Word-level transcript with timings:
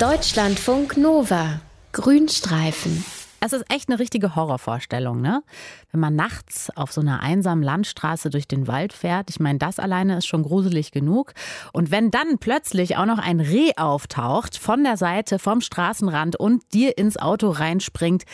Deutschlandfunk 0.00 0.96
Nova. 0.96 1.60
Grünstreifen. 1.92 3.04
Es 3.40 3.52
ist 3.52 3.64
echt 3.72 3.88
eine 3.88 4.00
richtige 4.00 4.34
Horrorvorstellung, 4.34 5.20
ne? 5.20 5.44
Wenn 5.92 6.00
man 6.00 6.16
nachts 6.16 6.70
auf 6.76 6.90
so 6.92 7.00
einer 7.00 7.20
einsamen 7.20 7.62
Landstraße 7.62 8.30
durch 8.30 8.48
den 8.48 8.66
Wald 8.66 8.92
fährt, 8.92 9.30
ich 9.30 9.38
meine, 9.38 9.58
das 9.58 9.78
alleine 9.78 10.18
ist 10.18 10.26
schon 10.26 10.42
gruselig 10.42 10.90
genug. 10.90 11.34
Und 11.72 11.90
wenn 11.90 12.10
dann 12.10 12.38
plötzlich 12.38 12.96
auch 12.96 13.06
noch 13.06 13.18
ein 13.18 13.40
Reh 13.40 13.72
auftaucht 13.76 14.56
von 14.56 14.82
der 14.82 14.96
Seite, 14.96 15.38
vom 15.38 15.60
Straßenrand 15.60 16.34
und 16.34 16.62
dir 16.72 16.98
ins 16.98 17.16
Auto 17.16 17.50
reinspringt, 17.50 18.24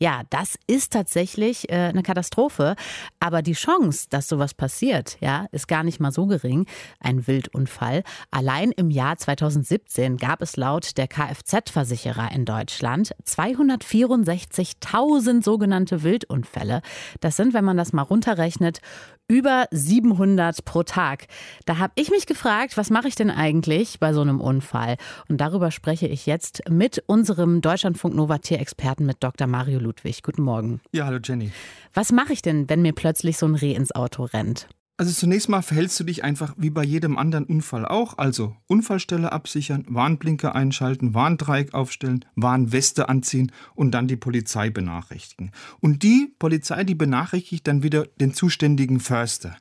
ja, 0.00 0.22
das 0.30 0.56
ist 0.66 0.92
tatsächlich 0.92 1.70
äh, 1.70 1.88
eine 1.88 2.02
Katastrophe. 2.04 2.76
Aber 3.18 3.42
die 3.42 3.54
Chance, 3.54 4.06
dass 4.10 4.28
sowas 4.28 4.54
passiert, 4.54 5.16
ja, 5.20 5.46
ist 5.50 5.66
gar 5.66 5.82
nicht 5.82 5.98
mal 5.98 6.12
so 6.12 6.26
gering. 6.26 6.66
Ein 7.00 7.26
Wildunfall. 7.26 8.04
Allein 8.30 8.70
im 8.72 8.90
Jahr 8.90 9.18
2017 9.18 10.16
gab 10.16 10.40
es 10.40 10.56
laut 10.56 10.96
der 10.98 11.08
Kfz-Versicherer 11.08 12.30
in 12.32 12.44
Deutschland 12.44 13.10
264.000 13.26 15.42
sogenannte 15.42 16.04
Wildunfälle. 16.04 16.82
Das 17.20 17.34
sind, 17.36 17.52
wenn 17.52 17.64
man 17.64 17.76
das 17.76 17.92
mal 17.92 18.02
runterrechnet, 18.02 18.80
über 19.28 19.66
700 19.70 20.64
pro 20.64 20.82
Tag. 20.82 21.26
Da 21.66 21.78
habe 21.78 21.92
ich 21.96 22.10
mich 22.10 22.26
gefragt, 22.26 22.78
was 22.78 22.88
mache 22.88 23.08
ich 23.08 23.14
denn 23.14 23.30
eigentlich 23.30 24.00
bei 24.00 24.14
so 24.14 24.22
einem 24.22 24.40
Unfall? 24.40 24.96
Und 25.28 25.38
darüber 25.38 25.70
spreche 25.70 26.06
ich 26.06 26.24
jetzt 26.24 26.62
mit 26.70 27.04
unserem 27.06 27.60
Deutschlandfunk 27.60 28.14
Nova 28.14 28.38
Tierexperten 28.38 29.04
mit 29.04 29.22
Dr. 29.22 29.46
Mario 29.46 29.78
Ludwig. 29.88 30.22
Guten 30.22 30.42
Morgen. 30.42 30.80
Ja, 30.92 31.06
hallo 31.06 31.18
Jenny. 31.22 31.50
Was 31.94 32.12
mache 32.12 32.34
ich 32.34 32.42
denn, 32.42 32.68
wenn 32.68 32.82
mir 32.82 32.92
plötzlich 32.92 33.38
so 33.38 33.46
ein 33.46 33.54
Reh 33.54 33.72
ins 33.72 33.94
Auto 33.94 34.24
rennt? 34.24 34.68
Also 34.98 35.12
zunächst 35.12 35.48
mal 35.48 35.62
verhältst 35.62 35.98
du 36.00 36.04
dich 36.04 36.24
einfach 36.24 36.54
wie 36.58 36.70
bei 36.70 36.84
jedem 36.84 37.16
anderen 37.16 37.44
Unfall 37.44 37.86
auch. 37.86 38.18
Also 38.18 38.56
Unfallstelle 38.66 39.32
absichern, 39.32 39.86
Warnblinker 39.88 40.54
einschalten, 40.54 41.14
Warndreieck 41.14 41.72
aufstellen, 41.72 42.24
Warnweste 42.34 43.08
anziehen 43.08 43.52
und 43.74 43.92
dann 43.92 44.08
die 44.08 44.16
Polizei 44.16 44.70
benachrichtigen. 44.70 45.52
Und 45.80 46.02
die 46.02 46.34
Polizei, 46.38 46.84
die 46.84 46.96
benachrichtigt 46.96 47.66
dann 47.66 47.82
wieder 47.82 48.06
den 48.20 48.34
zuständigen 48.34 49.00
Förster. 49.00 49.56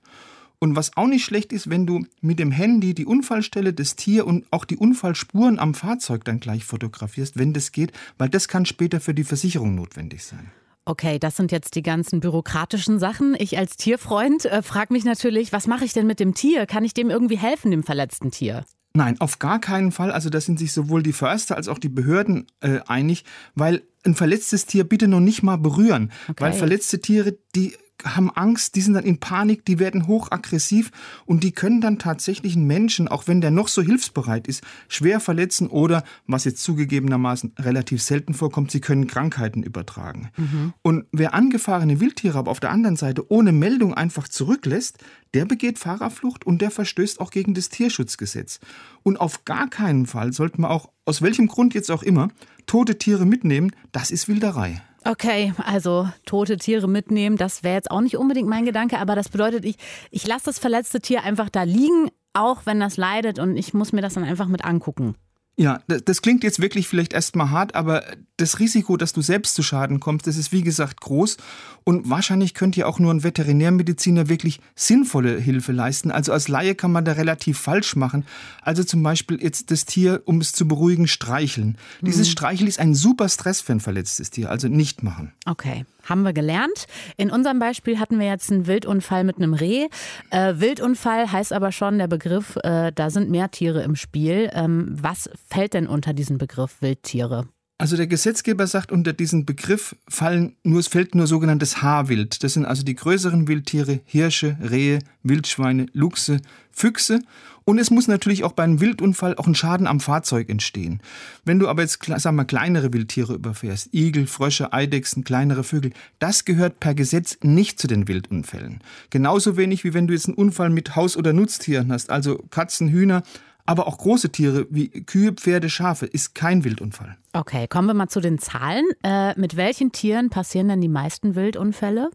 Und 0.60 0.76
was 0.76 0.98
auch 0.98 1.06
nicht 1.06 1.24
schlecht 1.24 1.54
ist, 1.54 1.70
wenn 1.70 1.86
du 1.86 2.06
mit 2.22 2.40
dem 2.40 2.52
Handy 2.52 2.96
die 2.96 3.06
Unfallstelle 3.06 3.74
des 3.74 3.96
Tier 3.96 4.26
und 4.26 4.46
auch 4.50 4.66
die 4.66 4.78
Unfallspuren 4.78 5.60
am 5.60 5.76
Fahrzeug 5.76 6.26
dann 6.26 6.40
gleich 6.40 6.66
fotografierst, 6.66 7.38
wenn 7.38 7.54
das 7.54 7.72
geht, 7.72 7.92
weil 8.18 8.30
das 8.30 8.48
kann 8.48 8.66
später 8.66 9.00
für 9.00 9.14
die 9.14 9.24
Versicherung 9.24 9.76
notwendig 9.76 10.24
sein. 10.24 10.52
Okay, 10.86 11.20
das 11.20 11.36
sind 11.36 11.52
jetzt 11.52 11.76
die 11.76 11.84
ganzen 11.84 12.22
bürokratischen 12.22 12.98
Sachen. 12.98 13.36
Ich 13.38 13.58
als 13.58 13.76
Tierfreund 13.76 14.46
äh, 14.46 14.64
frage 14.64 14.94
mich 14.94 15.04
natürlich, 15.04 15.52
was 15.52 15.68
mache 15.68 15.84
ich 15.84 15.94
denn 15.94 16.08
mit 16.08 16.20
dem 16.20 16.34
Tier? 16.34 16.66
Kann 16.66 16.86
ich 16.86 16.94
dem 16.94 17.10
irgendwie 17.10 17.38
helfen, 17.38 17.72
dem 17.72 17.84
verletzten 17.84 18.32
Tier? 18.32 18.66
Nein, 18.94 19.20
auf 19.20 19.38
gar 19.38 19.60
keinen 19.60 19.92
Fall. 19.92 20.12
Also 20.12 20.30
da 20.30 20.42
sind 20.42 20.58
sich 20.58 20.72
sowohl 20.72 21.04
die 21.04 21.14
Förster 21.14 21.56
als 21.56 21.68
auch 21.68 21.78
die 21.78 21.90
Behörden 21.90 22.48
äh, 22.62 22.80
einig, 22.88 23.26
weil 23.54 23.84
ein 24.06 24.16
verletztes 24.16 24.66
Tier 24.66 24.86
bitte 24.86 25.08
noch 25.08 25.20
nicht 25.20 25.44
mal 25.44 25.58
berühren. 25.58 26.12
Okay. 26.30 26.44
Weil 26.44 26.54
verletzte 26.54 27.00
Tiere, 27.00 27.38
die 27.54 27.76
haben 28.04 28.30
Angst, 28.32 28.76
die 28.76 28.82
sind 28.82 28.94
dann 28.94 29.04
in 29.04 29.20
Panik, 29.20 29.66
die 29.66 29.80
werden 29.80 30.08
hochaggressiv 30.08 30.92
und 31.26 31.44
die 31.44 31.52
können 31.52 31.82
dann 31.82 32.00
tatsächlich 32.00 32.56
einen 32.56 32.68
Menschen, 32.68 33.08
auch 33.08 33.28
wenn 33.28 33.42
der 33.42 33.52
noch 33.52 33.68
so 33.68 33.82
hilfsbereit 33.82 34.48
ist, 34.48 34.64
schwer 34.88 35.20
verletzen 35.20 35.68
oder, 35.68 36.04
was 36.28 36.46
jetzt 36.46 36.64
zugegebenermaßen 36.64 37.54
relativ 37.60 38.02
selten 38.02 38.34
vorkommt, 38.34 38.72
sie 38.72 38.82
können 38.82 39.08
Krankheiten 39.08 39.64
übertragen. 39.64 40.30
Mhm. 40.38 40.74
Und 40.82 41.06
wer 41.12 41.34
angefahrene 41.34 42.00
Wildtiere 42.00 42.38
aber 42.38 42.52
auf 42.52 42.60
der 42.60 42.72
anderen 42.72 42.96
Seite 42.96 43.32
ohne 43.32 43.52
Meldung 43.52 43.94
einfach 43.94 44.28
zurücklässt, 44.28 45.00
der 45.34 45.46
begeht 45.46 45.80
Fahrerflucht 45.80 46.46
und 46.46 46.62
der 46.62 46.72
verstößt 46.72 47.20
auch 47.20 47.32
gegen 47.32 47.54
das 47.54 47.70
Tierschutzgesetz. 47.70 48.60
Und 49.04 49.18
auf 49.18 49.46
gar 49.46 49.70
keinen 49.70 50.06
Fall 50.06 50.34
sollte 50.34 50.62
man 50.62 50.72
auch, 50.72 50.90
aus 51.06 51.22
welchem 51.22 51.48
Grund 51.48 51.74
jetzt 51.74 51.92
auch 51.92 52.04
immer, 52.04 52.30
tote 52.66 52.98
Tiere 52.98 53.26
mitnehmen, 53.26 53.72
das 53.92 54.12
ist 54.12 54.28
Wilderei. 54.28 54.82
Okay, 55.10 55.54
also 55.64 56.10
tote 56.26 56.58
Tiere 56.58 56.90
mitnehmen, 56.90 57.38
das 57.38 57.64
wäre 57.64 57.76
jetzt 57.76 57.92
auch 57.92 58.02
nicht 58.02 58.18
unbedingt 58.18 58.50
mein 58.50 58.66
Gedanke, 58.66 59.00
aber 59.00 59.16
das 59.16 59.30
bedeutet, 59.30 59.64
ich, 59.64 59.78
ich 60.12 60.28
lasse 60.28 60.46
das 60.46 60.60
verletzte 60.60 61.00
Tier 61.00 61.24
einfach 61.24 61.50
da 61.50 61.64
liegen, 61.64 62.10
auch 62.34 62.66
wenn 62.66 62.82
das 62.82 62.98
leidet 62.98 63.40
und 63.40 63.56
ich 63.56 63.74
muss 63.74 63.94
mir 63.94 64.02
das 64.02 64.16
dann 64.16 64.26
einfach 64.26 64.48
mit 64.48 64.66
angucken. 64.66 65.16
Ja, 65.60 65.82
das 65.88 66.22
klingt 66.22 66.44
jetzt 66.44 66.62
wirklich 66.62 66.88
vielleicht 66.88 67.14
erstmal 67.14 67.50
hart, 67.50 67.74
aber 67.74 68.04
das 68.38 68.60
Risiko, 68.60 68.96
dass 68.96 69.12
du 69.12 69.24
selbst 69.24 69.56
zu 69.56 69.64
Schaden 69.64 70.00
kommst, 70.00 70.28
das 70.28 70.38
ist 70.38 70.52
wie 70.52 70.62
gesagt 70.62 71.02
groß 71.02 71.38
und 71.84 72.08
wahrscheinlich 72.08 72.54
könnte 72.54 72.82
ja 72.82 72.86
auch 72.86 73.00
nur 73.00 73.12
ein 73.12 73.24
Veterinärmediziner 73.24 74.30
wirklich 74.30 74.60
sinnvolle 74.76 75.40
Hilfe 75.40 75.72
leisten. 75.72 76.12
Also 76.12 76.32
als 76.32 76.48
Laie 76.48 76.76
kann 76.76 76.92
man 76.92 77.06
da 77.06 77.14
relativ 77.14 77.58
falsch 77.58 77.96
machen. 77.96 78.24
Also 78.62 78.84
zum 78.84 79.02
Beispiel 79.02 79.42
jetzt 79.42 79.72
das 79.72 79.86
Tier, 79.86 80.22
um 80.26 80.42
es 80.42 80.52
zu 80.52 80.68
beruhigen, 80.68 81.08
streicheln. 81.08 81.80
Mhm. 82.02 82.06
Dieses 82.06 82.30
Streicheln 82.30 82.68
ist 82.68 82.80
ein 82.80 82.94
super 82.94 83.28
Stress 83.28 83.60
für 83.60 83.72
ein 83.72 83.80
verletztes 83.80 84.30
Tier, 84.30 84.52
also 84.52 84.68
nicht 84.68 85.02
machen. 85.02 85.34
Okay, 85.48 85.86
haben 86.10 86.24
wir 86.24 86.34
gelernt. 86.34 86.86
In 87.18 87.32
unserem 87.32 87.60
Beispiel 87.60 88.00
hatten 88.00 88.20
wir 88.20 88.28
jetzt 88.28 88.52
einen 88.52 88.68
Wildunfall 88.68 89.24
mit 89.24 89.38
einem 89.38 89.54
Reh. 89.54 89.88
Äh, 90.32 90.56
Wildunfall 90.58 91.32
heißt 91.32 91.54
aber 91.54 91.72
schon 91.72 91.98
der 91.98 92.08
Begriff, 92.08 92.58
äh, 92.64 92.92
da 92.94 93.10
sind 93.10 93.30
mehr 93.30 93.52
Tiere 93.52 93.84
im 93.84 93.96
Spiel. 93.96 94.50
Ähm, 94.54 94.88
was 94.90 95.30
fällt 95.48 95.74
denn 95.74 95.88
unter 95.88 96.14
diesen 96.14 96.38
Begriff 96.38 96.82
Wildtiere? 96.82 97.48
Also 97.80 97.96
der 97.96 98.08
Gesetzgeber 98.08 98.66
sagt, 98.66 98.92
unter 98.92 99.14
diesen 99.14 99.46
Begriff 99.46 99.96
fallen 100.08 100.56
nur, 100.64 100.80
es 100.80 100.88
fällt 100.88 101.14
nur 101.14 101.28
sogenanntes 101.28 101.84
Haarwild. 101.84 102.44
Das 102.44 102.54
sind 102.54 102.66
also 102.66 102.82
die 102.82 102.96
größeren 102.96 103.48
Wildtiere, 103.48 104.00
Hirsche, 104.06 104.58
Rehe, 104.68 105.00
Wildschweine, 105.22 105.86
Luchse, 105.94 106.42
Füchse. 106.72 107.20
Und 107.66 107.78
es 107.78 107.92
muss 107.92 108.08
natürlich 108.08 108.44
auch 108.44 108.54
bei 108.54 108.64
einem 108.64 108.80
Wildunfall 108.80 109.36
auch 109.36 109.46
ein 109.46 109.54
Schaden 109.54 109.86
am 109.86 110.00
Fahrzeug 110.00 110.50
entstehen. 110.50 111.02
Wenn 111.46 111.60
du 111.60 111.68
aber 111.68 111.84
jetzt, 111.84 112.00
sag 112.04 112.32
mal, 112.34 112.46
kleinere 112.46 112.94
Wildtiere 112.94 113.36
überfährst, 113.36 113.94
Igel, 113.94 114.26
Frösche, 114.26 114.74
Eidechsen, 114.74 115.24
kleinere 115.24 115.64
Vögel, 115.64 115.92
das 116.18 116.46
gehört 116.46 116.80
per 116.80 116.96
Gesetz 116.96 117.38
nicht 117.44 117.78
zu 117.78 117.88
den 117.88 118.08
Wildunfällen. 118.08 118.80
Genauso 119.12 119.56
wenig 119.56 119.84
wie 119.84 119.94
wenn 119.94 120.08
du 120.08 120.14
jetzt 120.14 120.28
einen 120.28 120.38
Unfall 120.38 120.70
mit 120.72 120.96
Haus- 120.96 121.18
oder 121.18 121.34
Nutztieren 121.34 121.92
hast, 121.92 122.10
also 122.10 122.38
Katzen, 122.50 122.90
Hühner, 122.90 123.22
aber 123.68 123.88
auch 123.88 123.98
große 123.98 124.32
Tiere 124.32 124.66
wie 124.72 124.90
Kühe, 124.90 125.34
Pferde, 125.34 125.70
Schafe 125.70 126.08
ist 126.08 126.34
kein 126.34 126.64
Wildunfall. 126.64 127.18
Okay, 127.34 127.68
kommen 127.68 127.88
wir 127.88 127.94
mal 127.94 128.08
zu 128.08 128.22
den 128.22 128.40
Zahlen. 128.40 128.86
Äh, 129.04 129.40
mit 129.40 129.56
welchen 129.56 129.92
Tieren 129.92 130.30
passieren 130.30 130.70
denn 130.70 130.82
die 130.82 130.88
meisten 130.88 131.36
Wildunfälle? 131.36 132.10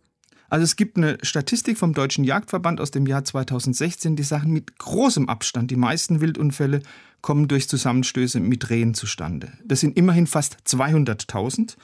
Also 0.48 0.64
es 0.64 0.76
gibt 0.76 0.96
eine 0.96 1.18
Statistik 1.22 1.78
vom 1.78 1.94
Deutschen 1.94 2.24
Jagdverband 2.24 2.80
aus 2.80 2.90
dem 2.90 3.06
Jahr 3.06 3.24
2016, 3.24 4.16
die 4.16 4.22
sagen 4.22 4.52
mit 4.52 4.78
großem 4.78 5.28
Abstand, 5.28 5.70
die 5.70 5.76
meisten 5.76 6.20
Wildunfälle 6.20 6.82
kommen 7.22 7.48
durch 7.48 7.69
Zusammenstöße 7.69 8.40
mit 8.40 8.69
Rehen 8.69 8.94
zustande. 8.94 9.52
Das 9.64 9.80
sind 9.80 9.96
immerhin 9.96 10.26
fast 10.26 10.56
200.000. 10.66 11.76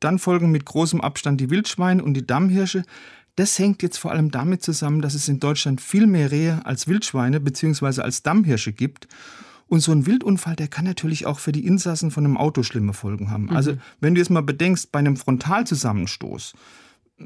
Dann 0.00 0.18
folgen 0.18 0.50
mit 0.50 0.64
großem 0.64 1.00
Abstand 1.00 1.40
die 1.40 1.50
Wildschweine 1.50 2.02
und 2.02 2.14
die 2.14 2.26
Dammhirsche. 2.26 2.84
Das 3.40 3.58
hängt 3.58 3.82
jetzt 3.82 3.96
vor 3.96 4.10
allem 4.10 4.30
damit 4.30 4.62
zusammen, 4.62 5.00
dass 5.00 5.14
es 5.14 5.26
in 5.26 5.40
Deutschland 5.40 5.80
viel 5.80 6.06
mehr 6.06 6.30
Rehe 6.30 6.60
als 6.66 6.88
Wildschweine 6.88 7.40
bzw. 7.40 8.02
als 8.02 8.22
Dammhirsche 8.22 8.70
gibt. 8.70 9.08
Und 9.66 9.80
so 9.80 9.92
ein 9.92 10.04
Wildunfall, 10.04 10.56
der 10.56 10.68
kann 10.68 10.84
natürlich 10.84 11.24
auch 11.24 11.38
für 11.38 11.50
die 11.50 11.64
Insassen 11.64 12.10
von 12.10 12.26
einem 12.26 12.36
Auto 12.36 12.62
schlimme 12.62 12.92
Folgen 12.92 13.30
haben. 13.30 13.44
Mhm. 13.44 13.56
Also 13.56 13.78
wenn 13.98 14.14
du 14.14 14.20
jetzt 14.20 14.28
mal 14.28 14.42
bedenkst, 14.42 14.92
bei 14.92 14.98
einem 14.98 15.16
Frontalzusammenstoß, 15.16 16.52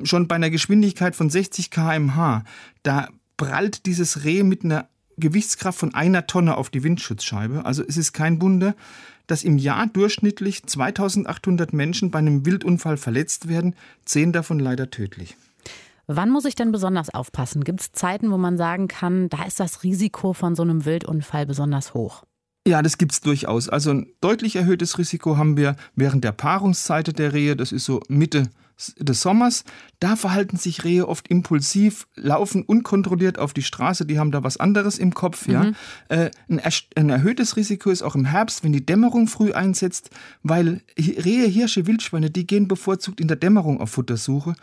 schon 0.04 0.28
bei 0.28 0.36
einer 0.36 0.50
Geschwindigkeit 0.50 1.16
von 1.16 1.30
60 1.30 1.72
km/h, 1.72 2.44
da 2.84 3.08
prallt 3.36 3.84
dieses 3.84 4.22
Reh 4.22 4.44
mit 4.44 4.62
einer 4.62 4.88
Gewichtskraft 5.16 5.80
von 5.80 5.94
einer 5.94 6.28
Tonne 6.28 6.56
auf 6.56 6.70
die 6.70 6.84
Windschutzscheibe. 6.84 7.64
Also 7.64 7.82
es 7.82 7.96
ist 7.96 8.12
kein 8.12 8.40
Wunder, 8.40 8.76
dass 9.26 9.42
im 9.42 9.58
Jahr 9.58 9.88
durchschnittlich 9.88 10.62
2800 10.62 11.72
Menschen 11.72 12.12
bei 12.12 12.20
einem 12.20 12.46
Wildunfall 12.46 12.98
verletzt 12.98 13.48
werden, 13.48 13.74
zehn 14.04 14.30
davon 14.30 14.60
leider 14.60 14.90
tödlich. 14.90 15.36
Wann 16.06 16.30
muss 16.30 16.44
ich 16.44 16.54
denn 16.54 16.72
besonders 16.72 17.12
aufpassen? 17.12 17.64
Gibt 17.64 17.80
es 17.80 17.92
Zeiten, 17.92 18.30
wo 18.30 18.38
man 18.38 18.56
sagen 18.56 18.88
kann, 18.88 19.28
da 19.28 19.44
ist 19.44 19.60
das 19.60 19.82
Risiko 19.82 20.32
von 20.32 20.54
so 20.54 20.62
einem 20.62 20.84
Wildunfall 20.84 21.46
besonders 21.46 21.94
hoch? 21.94 22.24
Ja, 22.66 22.80
das 22.80 22.96
gibt 22.96 23.12
es 23.12 23.20
durchaus. 23.20 23.68
Also 23.68 23.90
ein 23.90 24.06
deutlich 24.20 24.56
erhöhtes 24.56 24.98
Risiko 24.98 25.36
haben 25.36 25.56
wir 25.56 25.76
während 25.94 26.24
der 26.24 26.32
Paarungszeit 26.32 27.18
der 27.18 27.32
Rehe, 27.34 27.56
das 27.56 27.72
ist 27.72 27.84
so 27.84 28.00
Mitte 28.08 28.48
des 28.98 29.20
Sommers. 29.20 29.64
Da 30.00 30.16
verhalten 30.16 30.56
sich 30.56 30.82
Rehe 30.82 31.06
oft 31.06 31.28
impulsiv, 31.28 32.06
laufen 32.14 32.62
unkontrolliert 32.62 33.38
auf 33.38 33.52
die 33.52 33.62
Straße, 33.62 34.06
die 34.06 34.18
haben 34.18 34.32
da 34.32 34.42
was 34.42 34.56
anderes 34.56 34.98
im 34.98 35.12
Kopf. 35.12 35.46
Ja? 35.46 35.64
Mhm. 35.64 35.74
Äh, 36.08 36.30
ein, 36.48 36.60
ein, 36.96 37.10
erhöhtes 37.10 37.56
Risiko 37.56 37.90
ist 37.90 38.02
auch 38.02 38.14
im 38.14 38.24
Herbst, 38.24 38.64
wenn 38.64 38.72
die 38.72 38.84
Dämmerung 38.84 39.28
früh 39.28 39.52
einsetzt, 39.52 40.10
weil 40.42 40.80
Rehe, 40.98 41.46
Hirsche, 41.46 41.86
Wildschweine, 41.86 42.30
die 42.30 42.46
gehen 42.46 42.66
bevorzugt 42.66 43.20
in 43.20 43.28
der 43.28 43.36
Dämmerung 43.36 43.80
auf 43.80 43.90
Futtersuche. 43.90 44.54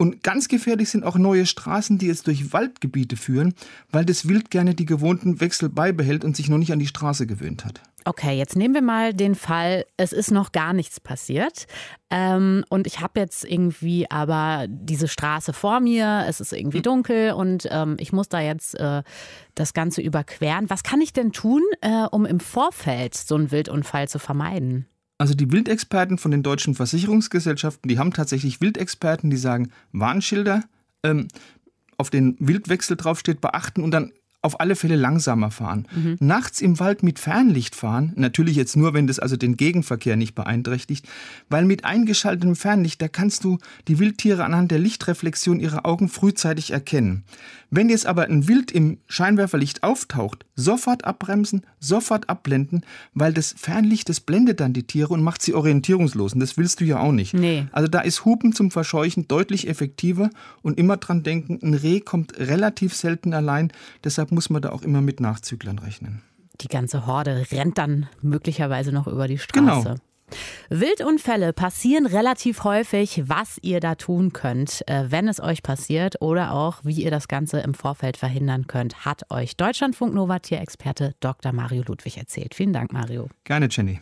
Und 0.00 0.22
ganz 0.22 0.48
gefährlich 0.48 0.88
sind 0.88 1.04
auch 1.04 1.16
neue 1.16 1.44
Straßen, 1.44 1.98
die 1.98 2.06
jetzt 2.06 2.26
durch 2.26 2.54
Waldgebiete 2.54 3.18
führen, 3.18 3.52
weil 3.90 4.06
das 4.06 4.26
Wild 4.26 4.50
gerne 4.50 4.74
die 4.74 4.86
gewohnten 4.86 5.42
Wechsel 5.42 5.68
beibehält 5.68 6.24
und 6.24 6.34
sich 6.34 6.48
noch 6.48 6.56
nicht 6.56 6.72
an 6.72 6.78
die 6.78 6.86
Straße 6.86 7.26
gewöhnt 7.26 7.66
hat. 7.66 7.82
Okay, 8.06 8.38
jetzt 8.38 8.56
nehmen 8.56 8.72
wir 8.72 8.80
mal 8.80 9.12
den 9.12 9.34
Fall, 9.34 9.84
es 9.98 10.14
ist 10.14 10.30
noch 10.30 10.52
gar 10.52 10.72
nichts 10.72 11.00
passiert. 11.00 11.66
Ähm, 12.08 12.64
und 12.70 12.86
ich 12.86 13.00
habe 13.00 13.20
jetzt 13.20 13.44
irgendwie 13.44 14.10
aber 14.10 14.64
diese 14.70 15.06
Straße 15.06 15.52
vor 15.52 15.80
mir, 15.80 16.24
es 16.26 16.40
ist 16.40 16.54
irgendwie 16.54 16.78
hm. 16.78 16.84
dunkel 16.84 17.32
und 17.32 17.68
ähm, 17.70 17.96
ich 18.00 18.14
muss 18.14 18.30
da 18.30 18.40
jetzt 18.40 18.80
äh, 18.80 19.02
das 19.54 19.74
Ganze 19.74 20.00
überqueren. 20.00 20.70
Was 20.70 20.82
kann 20.82 21.02
ich 21.02 21.12
denn 21.12 21.32
tun, 21.32 21.60
äh, 21.82 22.06
um 22.10 22.24
im 22.24 22.40
Vorfeld 22.40 23.14
so 23.14 23.34
einen 23.34 23.50
Wildunfall 23.50 24.08
zu 24.08 24.18
vermeiden? 24.18 24.86
Also 25.20 25.34
die 25.34 25.52
Wildexperten 25.52 26.16
von 26.16 26.30
den 26.30 26.42
deutschen 26.42 26.74
Versicherungsgesellschaften, 26.74 27.90
die 27.90 27.98
haben 27.98 28.14
tatsächlich 28.14 28.62
Wildexperten, 28.62 29.28
die 29.28 29.36
sagen, 29.36 29.70
Warnschilder, 29.92 30.64
ähm, 31.02 31.28
auf 31.98 32.08
den 32.08 32.36
Wildwechsel 32.38 32.96
draufsteht, 32.96 33.42
beachten 33.42 33.82
und 33.82 33.90
dann 33.90 34.12
auf 34.40 34.60
alle 34.60 34.76
Fälle 34.76 34.96
langsamer 34.96 35.50
fahren. 35.50 35.86
Mhm. 35.94 36.16
Nachts 36.20 36.62
im 36.62 36.80
Wald 36.80 37.02
mit 37.02 37.18
Fernlicht 37.18 37.76
fahren, 37.76 38.14
natürlich 38.16 38.56
jetzt 38.56 38.78
nur, 38.78 38.94
wenn 38.94 39.06
das 39.06 39.18
also 39.18 39.36
den 39.36 39.58
Gegenverkehr 39.58 40.16
nicht 40.16 40.34
beeinträchtigt, 40.34 41.06
weil 41.50 41.66
mit 41.66 41.84
eingeschaltetem 41.84 42.56
Fernlicht, 42.56 43.02
da 43.02 43.08
kannst 43.08 43.44
du 43.44 43.58
die 43.88 43.98
Wildtiere 43.98 44.44
anhand 44.44 44.70
der 44.70 44.78
Lichtreflexion 44.78 45.60
ihrer 45.60 45.84
Augen 45.84 46.08
frühzeitig 46.08 46.70
erkennen. 46.70 47.24
Wenn 47.70 47.88
jetzt 47.88 48.06
aber 48.06 48.24
ein 48.24 48.48
Wild 48.48 48.72
im 48.72 48.98
Scheinwerferlicht 49.06 49.84
auftaucht, 49.84 50.44
sofort 50.56 51.04
abbremsen, 51.04 51.64
sofort 51.78 52.28
abblenden, 52.28 52.84
weil 53.14 53.32
das 53.32 53.54
Fernlicht, 53.56 54.08
das 54.08 54.20
blendet 54.20 54.58
dann 54.58 54.72
die 54.72 54.82
Tiere 54.82 55.14
und 55.14 55.22
macht 55.22 55.40
sie 55.40 55.54
orientierungslos. 55.54 56.34
Und 56.34 56.40
das 56.40 56.56
willst 56.56 56.80
du 56.80 56.84
ja 56.84 56.98
auch 56.98 57.12
nicht. 57.12 57.32
Nee. 57.32 57.66
Also 57.70 57.86
da 57.86 58.00
ist 58.00 58.24
Hupen 58.24 58.52
zum 58.52 58.72
Verscheuchen 58.72 59.28
deutlich 59.28 59.68
effektiver 59.68 60.30
und 60.62 60.78
immer 60.78 60.96
dran 60.96 61.22
denken, 61.22 61.60
ein 61.62 61.74
Reh 61.74 62.00
kommt 62.00 62.38
relativ 62.38 62.94
selten 62.94 63.32
allein. 63.34 63.72
Deshalb 64.02 64.32
muss 64.32 64.50
man 64.50 64.62
da 64.62 64.70
auch 64.70 64.82
immer 64.82 65.00
mit 65.00 65.20
Nachzüglern 65.20 65.78
rechnen. 65.78 66.22
Die 66.60 66.68
ganze 66.68 67.06
Horde 67.06 67.46
rennt 67.52 67.78
dann 67.78 68.06
möglicherweise 68.20 68.92
noch 68.92 69.06
über 69.06 69.28
die 69.28 69.38
Straße. 69.38 69.88
Genau. 69.88 69.94
Wildunfälle 70.68 71.52
passieren 71.52 72.06
relativ 72.06 72.64
häufig, 72.64 73.22
was 73.26 73.58
ihr 73.62 73.80
da 73.80 73.94
tun 73.94 74.32
könnt, 74.32 74.82
äh, 74.88 75.04
wenn 75.08 75.28
es 75.28 75.40
euch 75.40 75.62
passiert 75.62 76.20
oder 76.20 76.52
auch, 76.52 76.80
wie 76.84 77.02
ihr 77.02 77.10
das 77.10 77.28
Ganze 77.28 77.60
im 77.60 77.74
Vorfeld 77.74 78.16
verhindern 78.16 78.66
könnt, 78.66 79.04
hat 79.04 79.30
euch 79.30 79.56
Deutschlandfunk 79.56 80.14
Nova 80.14 80.38
Tierexperte 80.38 81.14
Dr. 81.20 81.52
Mario 81.52 81.82
Ludwig 81.86 82.16
erzählt. 82.16 82.54
Vielen 82.54 82.72
Dank, 82.72 82.92
Mario. 82.92 83.28
Gerne, 83.44 83.68
Jenny. 83.70 84.00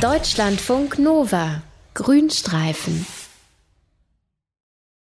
Deutschlandfunk 0.00 0.98
Nova 0.98 1.62
Grünstreifen. 1.94 3.04